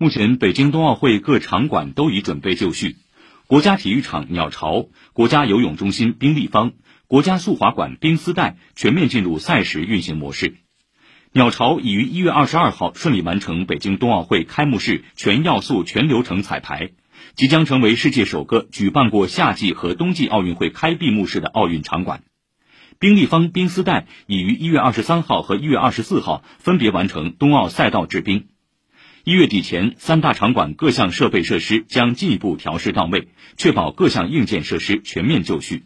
[0.00, 2.98] 目前，北京冬奥会各场馆都已准备就绪，
[3.48, 6.70] 国家体育场鸟巢、国家游泳中心冰立方、
[7.08, 10.54] 国家速滑馆冰丝带全面进入赛时运行模式。
[11.32, 16.92] 鸟巢已于一月二十二号顺利完成北京冬奥会开幕式全要素全流程彩排，
[17.34, 22.22] 即将成为世界首个举办过夏季和冬季奥运会开闭幕式的奥运场馆。
[23.00, 28.46] 冰立方冰丝带已于一月二十三号和一月二十四号分别完成冬奥赛道制冰。
[29.28, 33.28] 一月底前，三大场馆各项设备设施将进一步调试到位，
[33.58, 35.84] 确保各项硬件设施全面就绪。